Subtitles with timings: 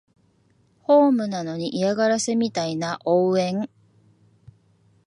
[0.81, 3.69] ホームなのに嫌がらせみたいな応援